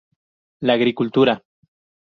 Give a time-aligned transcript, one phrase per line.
[0.61, 1.43] La agricultura.